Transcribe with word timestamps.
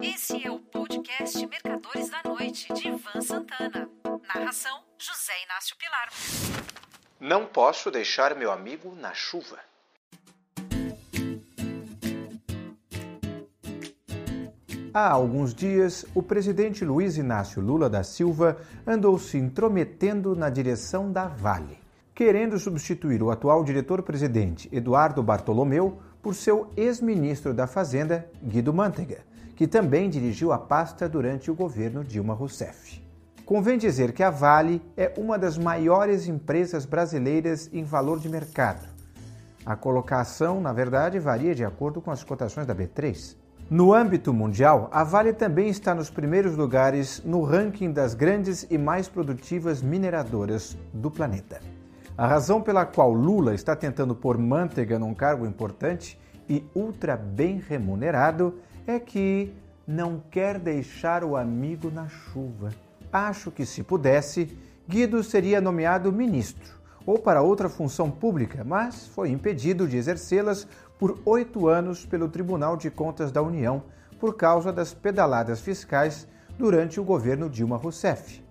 Esse 0.00 0.46
é 0.46 0.48
o 0.48 0.60
podcast 0.60 1.44
Mercadores 1.44 2.08
da 2.08 2.22
Noite, 2.24 2.72
de 2.72 2.86
Ivan 2.86 3.20
Santana. 3.20 3.90
Narração: 4.32 4.78
José 4.96 5.32
Inácio 5.44 5.76
Pilar. 5.76 6.08
Não 7.18 7.46
posso 7.46 7.90
deixar 7.90 8.36
meu 8.36 8.52
amigo 8.52 8.94
na 8.94 9.12
chuva. 9.12 9.58
Há 14.94 15.10
alguns 15.10 15.52
dias, 15.52 16.06
o 16.14 16.22
presidente 16.22 16.84
Luiz 16.84 17.16
Inácio 17.16 17.60
Lula 17.60 17.90
da 17.90 18.04
Silva 18.04 18.56
andou 18.86 19.18
se 19.18 19.36
intrometendo 19.36 20.36
na 20.36 20.48
direção 20.48 21.10
da 21.10 21.26
Vale, 21.26 21.80
querendo 22.14 22.56
substituir 22.56 23.20
o 23.20 23.32
atual 23.32 23.64
diretor-presidente 23.64 24.68
Eduardo 24.70 25.24
Bartolomeu 25.24 26.00
por 26.22 26.36
seu 26.36 26.70
ex-ministro 26.76 27.52
da 27.52 27.66
Fazenda, 27.66 28.30
Guido 28.42 28.72
Mantega, 28.72 29.26
que 29.58 29.66
também 29.66 30.08
dirigiu 30.08 30.52
a 30.52 30.58
pasta 30.58 31.08
durante 31.08 31.50
o 31.50 31.54
governo 31.54 32.04
Dilma 32.04 32.32
Rousseff. 32.32 33.02
Convém 33.44 33.76
dizer 33.76 34.12
que 34.12 34.22
a 34.22 34.30
Vale 34.30 34.80
é 34.96 35.12
uma 35.18 35.36
das 35.36 35.58
maiores 35.58 36.28
empresas 36.28 36.86
brasileiras 36.86 37.68
em 37.72 37.82
valor 37.82 38.20
de 38.20 38.28
mercado. 38.28 38.86
A 39.66 39.74
colocação, 39.74 40.60
na 40.60 40.72
verdade, 40.72 41.18
varia 41.18 41.56
de 41.56 41.64
acordo 41.64 42.00
com 42.00 42.12
as 42.12 42.22
cotações 42.22 42.68
da 42.68 42.74
B3. 42.74 43.36
No 43.68 43.92
âmbito 43.92 44.32
mundial, 44.32 44.88
a 44.92 45.02
Vale 45.02 45.32
também 45.32 45.68
está 45.68 45.92
nos 45.92 46.08
primeiros 46.08 46.54
lugares 46.54 47.20
no 47.24 47.42
ranking 47.42 47.90
das 47.90 48.14
grandes 48.14 48.64
e 48.70 48.78
mais 48.78 49.08
produtivas 49.08 49.82
mineradoras 49.82 50.78
do 50.94 51.10
planeta. 51.10 51.60
A 52.16 52.28
razão 52.28 52.62
pela 52.62 52.86
qual 52.86 53.12
Lula 53.12 53.56
está 53.56 53.74
tentando 53.74 54.14
pôr 54.14 54.38
Manteiga 54.38 55.00
num 55.00 55.14
cargo 55.14 55.44
importante 55.44 56.16
e 56.48 56.64
ultra 56.76 57.16
bem 57.16 57.58
remunerado 57.58 58.54
é 58.88 58.98
que 58.98 59.52
não 59.86 60.22
quer 60.30 60.58
deixar 60.58 61.22
o 61.22 61.36
amigo 61.36 61.90
na 61.90 62.08
chuva. 62.08 62.70
Acho 63.12 63.50
que, 63.50 63.66
se 63.66 63.82
pudesse, 63.82 64.56
Guido 64.88 65.22
seria 65.22 65.60
nomeado 65.60 66.10
ministro 66.10 66.78
ou 67.04 67.18
para 67.18 67.42
outra 67.42 67.68
função 67.68 68.10
pública, 68.10 68.64
mas 68.64 69.06
foi 69.08 69.30
impedido 69.30 69.86
de 69.86 69.96
exercê-las 69.96 70.66
por 70.98 71.18
oito 71.26 71.68
anos 71.68 72.06
pelo 72.06 72.28
Tribunal 72.28 72.76
de 72.76 72.90
Contas 72.90 73.30
da 73.30 73.42
União 73.42 73.82
por 74.18 74.36
causa 74.36 74.72
das 74.72 74.94
pedaladas 74.94 75.60
fiscais 75.60 76.26
durante 76.58 76.98
o 76.98 77.04
governo 77.04 77.48
Dilma 77.48 77.76
Rousseff. 77.76 78.42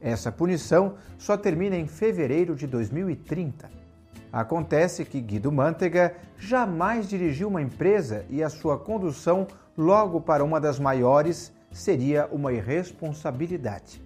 Essa 0.00 0.30
punição 0.30 0.94
só 1.18 1.36
termina 1.36 1.76
em 1.76 1.86
fevereiro 1.86 2.54
de 2.54 2.66
2030. 2.66 3.70
Acontece 4.32 5.04
que 5.04 5.20
Guido 5.20 5.50
Mantega 5.50 6.14
jamais 6.38 7.08
dirigiu 7.08 7.48
uma 7.48 7.62
empresa 7.62 8.24
e 8.28 8.42
a 8.42 8.50
sua 8.50 8.78
condução 8.78 9.46
logo 9.76 10.20
para 10.20 10.44
uma 10.44 10.60
das 10.60 10.78
maiores 10.78 11.52
seria 11.70 12.28
uma 12.30 12.52
irresponsabilidade. 12.52 14.02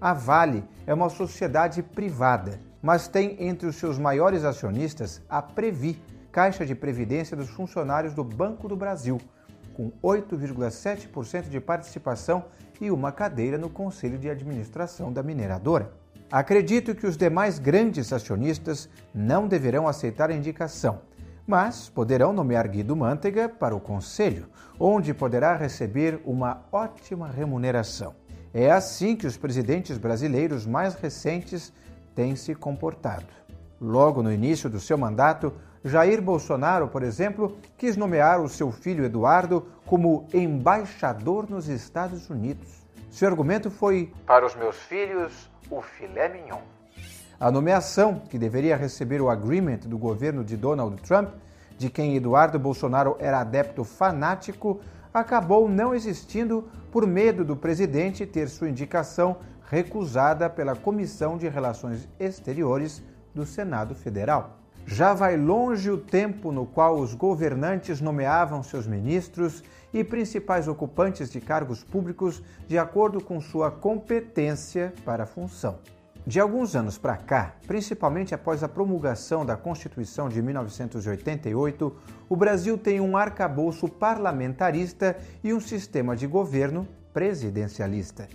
A 0.00 0.12
Vale 0.12 0.64
é 0.86 0.94
uma 0.94 1.08
sociedade 1.08 1.82
privada, 1.82 2.60
mas 2.82 3.08
tem 3.08 3.36
entre 3.40 3.66
os 3.66 3.76
seus 3.76 3.98
maiores 3.98 4.44
acionistas 4.44 5.22
a 5.28 5.40
Previ, 5.40 6.00
Caixa 6.30 6.66
de 6.66 6.74
Previdência 6.74 7.36
dos 7.36 7.48
Funcionários 7.48 8.14
do 8.14 8.22
Banco 8.22 8.68
do 8.68 8.76
Brasil, 8.76 9.18
com 9.74 9.90
8,7% 10.02 11.48
de 11.48 11.60
participação 11.60 12.44
e 12.80 12.90
uma 12.90 13.10
cadeira 13.10 13.56
no 13.56 13.70
Conselho 13.70 14.18
de 14.18 14.28
Administração 14.28 15.12
da 15.12 15.22
mineradora. 15.22 15.92
Acredito 16.30 16.92
que 16.92 17.06
os 17.06 17.16
demais 17.16 17.60
grandes 17.60 18.12
acionistas 18.12 18.88
não 19.14 19.46
deverão 19.46 19.86
aceitar 19.86 20.28
a 20.28 20.34
indicação, 20.34 21.00
mas 21.46 21.88
poderão 21.88 22.32
nomear 22.32 22.66
Guido 22.66 22.96
Mantega 22.96 23.48
para 23.48 23.76
o 23.76 23.80
Conselho, 23.80 24.48
onde 24.78 25.14
poderá 25.14 25.54
receber 25.54 26.20
uma 26.24 26.64
ótima 26.72 27.28
remuneração. 27.28 28.12
É 28.52 28.72
assim 28.72 29.14
que 29.14 29.26
os 29.26 29.36
presidentes 29.36 29.98
brasileiros 29.98 30.66
mais 30.66 30.94
recentes 30.94 31.72
têm 32.12 32.34
se 32.34 32.56
comportado. 32.56 33.26
Logo 33.80 34.20
no 34.20 34.32
início 34.32 34.68
do 34.68 34.80
seu 34.80 34.98
mandato, 34.98 35.52
Jair 35.84 36.20
Bolsonaro, 36.20 36.88
por 36.88 37.04
exemplo, 37.04 37.56
quis 37.76 37.96
nomear 37.96 38.40
o 38.40 38.48
seu 38.48 38.72
filho 38.72 39.04
Eduardo 39.04 39.64
como 39.84 40.26
embaixador 40.34 41.48
nos 41.48 41.68
Estados 41.68 42.28
Unidos. 42.28 42.85
Seu 43.16 43.28
argumento 43.28 43.70
foi: 43.70 44.12
Para 44.26 44.44
os 44.44 44.54
meus 44.54 44.76
filhos, 44.76 45.48
o 45.70 45.80
filé 45.80 46.28
mignon. 46.28 46.60
A 47.40 47.50
nomeação, 47.50 48.20
que 48.28 48.38
deveria 48.38 48.76
receber 48.76 49.22
o 49.22 49.30
agreement 49.30 49.78
do 49.86 49.96
governo 49.96 50.44
de 50.44 50.54
Donald 50.54 51.00
Trump, 51.00 51.30
de 51.78 51.88
quem 51.88 52.14
Eduardo 52.14 52.58
Bolsonaro 52.58 53.16
era 53.18 53.40
adepto 53.40 53.84
fanático, 53.84 54.82
acabou 55.14 55.66
não 55.66 55.94
existindo 55.94 56.68
por 56.92 57.06
medo 57.06 57.42
do 57.42 57.56
presidente 57.56 58.26
ter 58.26 58.50
sua 58.50 58.68
indicação 58.68 59.38
recusada 59.70 60.50
pela 60.50 60.76
Comissão 60.76 61.38
de 61.38 61.48
Relações 61.48 62.06
Exteriores 62.20 63.02
do 63.34 63.46
Senado 63.46 63.94
Federal. 63.94 64.58
Já 64.86 65.12
vai 65.12 65.36
longe 65.36 65.90
o 65.90 65.98
tempo 65.98 66.52
no 66.52 66.64
qual 66.64 66.96
os 67.00 67.12
governantes 67.12 68.00
nomeavam 68.00 68.62
seus 68.62 68.86
ministros 68.86 69.64
e 69.92 70.04
principais 70.04 70.68
ocupantes 70.68 71.28
de 71.28 71.40
cargos 71.40 71.82
públicos 71.82 72.40
de 72.68 72.78
acordo 72.78 73.20
com 73.20 73.40
sua 73.40 73.68
competência 73.68 74.94
para 75.04 75.24
a 75.24 75.26
função. 75.26 75.80
De 76.24 76.38
alguns 76.38 76.76
anos 76.76 76.98
para 76.98 77.16
cá, 77.16 77.56
principalmente 77.66 78.32
após 78.32 78.62
a 78.62 78.68
promulgação 78.68 79.44
da 79.44 79.56
Constituição 79.56 80.28
de 80.28 80.40
1988, 80.40 81.96
o 82.28 82.36
Brasil 82.36 82.78
tem 82.78 83.00
um 83.00 83.16
arcabouço 83.16 83.88
parlamentarista 83.88 85.16
e 85.42 85.52
um 85.52 85.60
sistema 85.60 86.14
de 86.14 86.28
governo 86.28 86.86
presidencialista. 87.12 88.28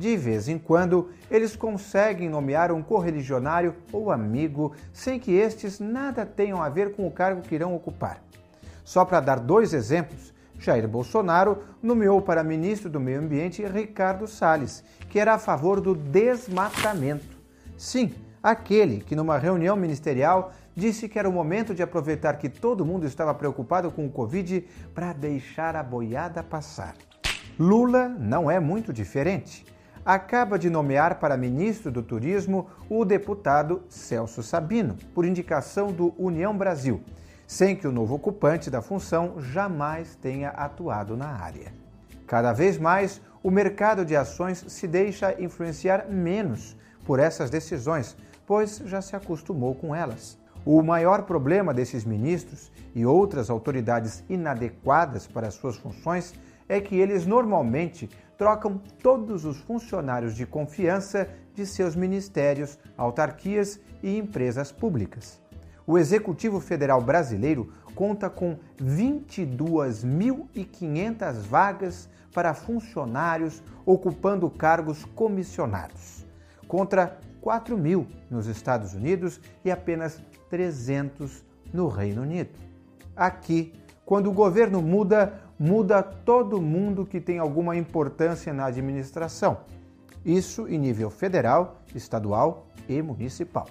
De 0.00 0.16
vez 0.16 0.48
em 0.48 0.58
quando, 0.58 1.10
eles 1.30 1.54
conseguem 1.54 2.26
nomear 2.26 2.72
um 2.72 2.82
correligionário 2.82 3.74
ou 3.92 4.10
amigo 4.10 4.74
sem 4.94 5.20
que 5.20 5.30
estes 5.30 5.78
nada 5.78 6.24
tenham 6.24 6.62
a 6.62 6.70
ver 6.70 6.94
com 6.94 7.06
o 7.06 7.10
cargo 7.10 7.42
que 7.42 7.54
irão 7.54 7.76
ocupar. 7.76 8.22
Só 8.82 9.04
para 9.04 9.20
dar 9.20 9.38
dois 9.38 9.74
exemplos, 9.74 10.32
Jair 10.58 10.88
Bolsonaro 10.88 11.58
nomeou 11.82 12.22
para 12.22 12.42
ministro 12.42 12.88
do 12.88 12.98
Meio 12.98 13.20
Ambiente 13.20 13.62
Ricardo 13.62 14.26
Salles, 14.26 14.82
que 15.10 15.18
era 15.18 15.34
a 15.34 15.38
favor 15.38 15.82
do 15.82 15.94
desmatamento. 15.94 17.38
Sim, 17.76 18.14
aquele 18.42 19.02
que 19.02 19.14
numa 19.14 19.36
reunião 19.36 19.76
ministerial 19.76 20.50
disse 20.74 21.10
que 21.10 21.18
era 21.18 21.28
o 21.28 21.32
momento 21.32 21.74
de 21.74 21.82
aproveitar 21.82 22.38
que 22.38 22.48
todo 22.48 22.86
mundo 22.86 23.06
estava 23.06 23.34
preocupado 23.34 23.90
com 23.90 24.06
o 24.06 24.10
Covid 24.10 24.66
para 24.94 25.12
deixar 25.12 25.76
a 25.76 25.82
boiada 25.82 26.42
passar. 26.42 26.94
Lula 27.58 28.08
não 28.08 28.50
é 28.50 28.58
muito 28.58 28.94
diferente 28.94 29.68
acaba 30.04 30.58
de 30.58 30.70
nomear 30.70 31.18
para 31.18 31.36
ministro 31.36 31.90
do 31.90 32.02
Turismo 32.02 32.68
o 32.88 33.04
deputado 33.04 33.82
Celso 33.88 34.42
Sabino, 34.42 34.96
por 35.14 35.24
indicação 35.24 35.92
do 35.92 36.14
União 36.18 36.56
Brasil, 36.56 37.00
sem 37.46 37.76
que 37.76 37.86
o 37.86 37.92
novo 37.92 38.14
ocupante 38.14 38.70
da 38.70 38.80
função 38.80 39.40
jamais 39.40 40.14
tenha 40.16 40.50
atuado 40.50 41.16
na 41.16 41.28
área. 41.28 41.72
Cada 42.26 42.52
vez 42.52 42.78
mais, 42.78 43.20
o 43.42 43.50
mercado 43.50 44.04
de 44.04 44.14
ações 44.14 44.64
se 44.68 44.86
deixa 44.86 45.40
influenciar 45.40 46.06
menos 46.08 46.76
por 47.04 47.18
essas 47.18 47.50
decisões, 47.50 48.16
pois 48.46 48.82
já 48.84 49.02
se 49.02 49.16
acostumou 49.16 49.74
com 49.74 49.94
elas. 49.94 50.38
O 50.64 50.82
maior 50.82 51.22
problema 51.22 51.72
desses 51.72 52.04
ministros 52.04 52.70
e 52.94 53.06
outras 53.06 53.48
autoridades 53.48 54.22
inadequadas 54.28 55.26
para 55.26 55.50
suas 55.50 55.76
funções 55.76 56.34
é 56.70 56.80
que 56.80 56.94
eles 56.94 57.26
normalmente 57.26 58.08
trocam 58.38 58.80
todos 59.02 59.44
os 59.44 59.58
funcionários 59.58 60.36
de 60.36 60.46
confiança 60.46 61.28
de 61.52 61.66
seus 61.66 61.96
ministérios, 61.96 62.78
autarquias 62.96 63.80
e 64.00 64.16
empresas 64.16 64.70
públicas. 64.70 65.42
O 65.84 65.98
Executivo 65.98 66.60
Federal 66.60 67.02
Brasileiro 67.02 67.72
conta 67.92 68.30
com 68.30 68.56
22.500 68.80 71.40
vagas 71.40 72.08
para 72.32 72.54
funcionários 72.54 73.60
ocupando 73.84 74.48
cargos 74.48 75.04
comissionados, 75.04 76.24
contra 76.68 77.18
4 77.40 77.76
mil 77.76 78.06
nos 78.30 78.46
Estados 78.46 78.94
Unidos 78.94 79.40
e 79.64 79.72
apenas 79.72 80.22
300 80.48 81.44
no 81.72 81.88
Reino 81.88 82.22
Unido. 82.22 82.50
Aqui, 83.16 83.72
quando 84.10 84.28
o 84.28 84.32
governo 84.32 84.82
muda, 84.82 85.34
muda 85.56 86.02
todo 86.02 86.60
mundo 86.60 87.06
que 87.06 87.20
tem 87.20 87.38
alguma 87.38 87.76
importância 87.76 88.52
na 88.52 88.64
administração. 88.64 89.58
Isso 90.24 90.66
em 90.66 90.76
nível 90.80 91.10
federal, 91.10 91.76
estadual 91.94 92.66
e 92.88 93.00
municipal. 93.00 93.68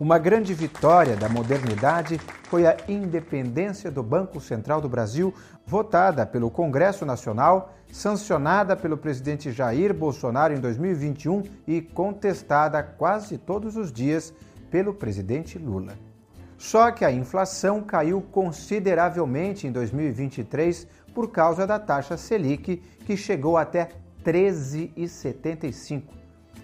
Uma 0.00 0.16
grande 0.16 0.54
vitória 0.54 1.14
da 1.14 1.28
modernidade 1.28 2.18
foi 2.44 2.66
a 2.66 2.74
independência 2.88 3.90
do 3.90 4.02
Banco 4.02 4.40
Central 4.40 4.80
do 4.80 4.88
Brasil, 4.88 5.34
votada 5.66 6.24
pelo 6.24 6.50
Congresso 6.50 7.04
Nacional, 7.04 7.74
sancionada 7.92 8.74
pelo 8.74 8.96
presidente 8.96 9.52
Jair 9.52 9.92
Bolsonaro 9.92 10.54
em 10.54 10.58
2021 10.58 11.42
e 11.66 11.82
contestada 11.82 12.82
quase 12.82 13.36
todos 13.36 13.76
os 13.76 13.92
dias 13.92 14.32
pelo 14.70 14.94
presidente 14.94 15.58
Lula. 15.58 15.92
Só 16.64 16.90
que 16.90 17.04
a 17.04 17.12
inflação 17.12 17.82
caiu 17.82 18.22
consideravelmente 18.22 19.66
em 19.66 19.70
2023 19.70 20.86
por 21.14 21.30
causa 21.30 21.66
da 21.66 21.78
taxa 21.78 22.16
Selic, 22.16 22.78
que 23.04 23.18
chegou 23.18 23.58
até 23.58 23.90
13,75. 24.24 26.04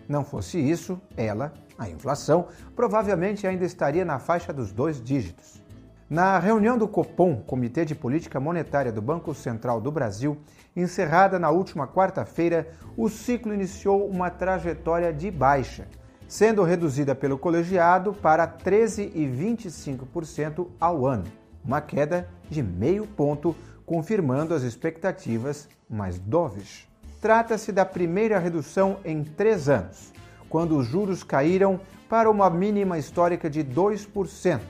Não 0.09 0.25
fosse 0.25 0.59
isso, 0.59 0.99
ela, 1.15 1.53
a 1.79 1.87
inflação, 1.87 2.49
provavelmente 2.75 3.47
ainda 3.47 3.67
estaria 3.67 4.03
na 4.03 4.19
faixa 4.19 4.55
dos 4.55 4.73
dois 4.73 5.05
dígitos. 5.05 5.63
Na 6.09 6.39
reunião 6.39 6.79
do 6.79 6.89
Copom, 6.89 7.37
Comitê 7.37 7.85
de 7.85 7.95
Política 7.95 8.41
Monetária 8.41 8.91
do 8.91 9.03
Banco 9.03 9.35
Central 9.35 9.83
do 9.83 9.93
Brasil, 9.93 10.39
encerrada 10.75 11.39
na 11.39 11.51
última 11.51 11.87
quarta-feira, 11.87 12.71
o 12.97 13.11
ciclo 13.11 13.53
iniciou 13.53 14.09
uma 14.09 14.31
trajetória 14.31 15.13
de 15.13 15.31
baixa, 15.31 15.87
sendo 16.31 16.63
reduzida 16.63 17.13
pelo 17.13 17.37
colegiado 17.37 18.15
para 18.15 18.47
13,25% 18.47 20.69
ao 20.79 21.05
ano, 21.05 21.25
uma 21.65 21.81
queda 21.81 22.29
de 22.49 22.63
meio 22.63 23.05
ponto, 23.05 23.57
confirmando 23.85 24.55
as 24.55 24.63
expectativas 24.63 25.69
mais 25.89 26.21
doves. 26.21 26.87
Trata-se 27.21 27.73
da 27.73 27.85
primeira 27.85 28.39
redução 28.39 28.99
em 29.05 29.25
três 29.25 29.69
anos, 29.69 30.13
quando 30.49 30.79
os 30.79 30.87
juros 30.87 31.25
caíram 31.25 31.81
para 32.09 32.31
uma 32.31 32.49
mínima 32.49 32.97
histórica 32.97 33.51
de 33.51 33.65
2%, 33.65 34.61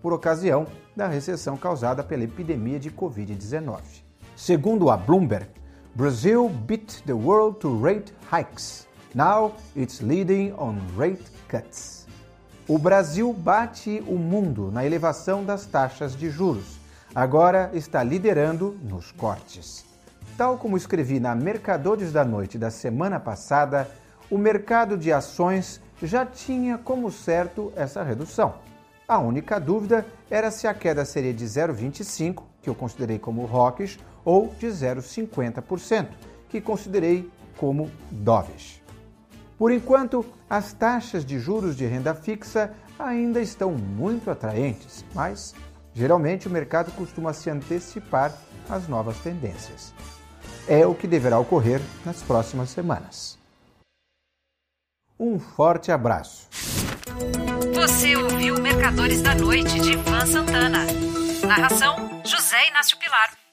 por 0.00 0.14
ocasião 0.14 0.66
da 0.96 1.06
recessão 1.06 1.58
causada 1.58 2.02
pela 2.02 2.24
epidemia 2.24 2.80
de 2.80 2.90
Covid-19. 2.90 3.82
Segundo 4.34 4.88
a 4.88 4.96
Bloomberg, 4.96 5.48
Brazil 5.94 6.48
beat 6.48 7.02
the 7.04 7.12
world 7.12 7.58
to 7.58 7.78
rate 7.78 8.10
hikes. 8.32 8.88
Now 9.14 9.52
it's 9.76 10.00
leading 10.00 10.52
on 10.58 10.76
rate 10.96 11.22
cuts. 11.46 12.04
O 12.66 12.76
Brasil 12.78 13.32
bate 13.32 14.02
o 14.08 14.16
mundo 14.16 14.72
na 14.72 14.84
elevação 14.84 15.44
das 15.44 15.66
taxas 15.66 16.16
de 16.16 16.28
juros. 16.30 16.80
Agora 17.14 17.70
está 17.74 18.02
liderando 18.02 18.76
nos 18.82 19.12
cortes. 19.12 19.84
Tal 20.36 20.58
como 20.58 20.76
escrevi 20.76 21.20
na 21.20 21.32
Mercadores 21.32 22.10
da 22.10 22.24
Noite 22.24 22.58
da 22.58 22.72
semana 22.72 23.20
passada, 23.20 23.88
o 24.28 24.36
mercado 24.36 24.96
de 24.96 25.12
ações 25.12 25.80
já 26.02 26.26
tinha 26.26 26.76
como 26.76 27.08
certo 27.12 27.72
essa 27.76 28.02
redução. 28.02 28.54
A 29.06 29.18
única 29.18 29.60
dúvida 29.60 30.04
era 30.28 30.50
se 30.50 30.66
a 30.66 30.74
queda 30.74 31.04
seria 31.04 31.32
de 31.32 31.44
0,25, 31.44 32.42
que 32.60 32.68
eu 32.68 32.74
considerei 32.74 33.20
como 33.20 33.44
rocks, 33.44 33.96
ou 34.24 34.52
de 34.58 34.66
0,50%, 34.66 36.08
que 36.48 36.60
considerei 36.60 37.30
como 37.56 37.88
dovish. 38.10 38.83
Por 39.64 39.72
enquanto, 39.72 40.26
as 40.50 40.74
taxas 40.74 41.24
de 41.24 41.38
juros 41.38 41.74
de 41.74 41.86
renda 41.86 42.14
fixa 42.14 42.74
ainda 42.98 43.40
estão 43.40 43.72
muito 43.72 44.30
atraentes, 44.30 45.02
mas 45.14 45.54
geralmente 45.94 46.46
o 46.46 46.50
mercado 46.50 46.92
costuma 46.92 47.32
se 47.32 47.48
antecipar 47.48 48.36
às 48.68 48.86
novas 48.86 49.16
tendências. 49.20 49.94
É 50.68 50.86
o 50.86 50.94
que 50.94 51.06
deverá 51.06 51.38
ocorrer 51.38 51.80
nas 52.04 52.22
próximas 52.22 52.68
semanas. 52.68 53.38
Um 55.18 55.38
forte 55.38 55.90
abraço. 55.90 56.46
Você 57.74 58.16
ouviu 58.16 58.60
Mercadores 58.60 59.22
da 59.22 59.34
Noite 59.34 59.80
de 59.80 59.92
Ivan 59.92 60.26
Santana. 60.26 60.80
Narração: 61.46 62.20
José 62.22 62.68
Inácio 62.68 62.98
Pilar. 62.98 63.43